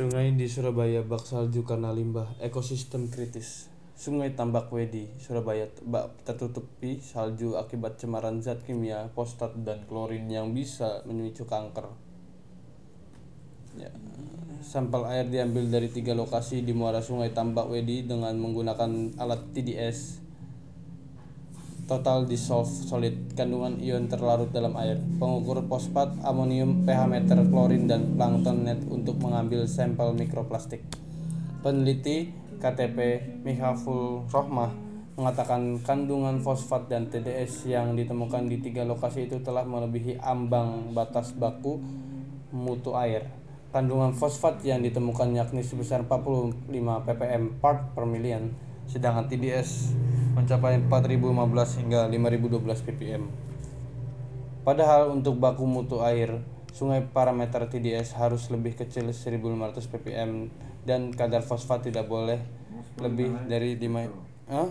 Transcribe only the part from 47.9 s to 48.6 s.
per million,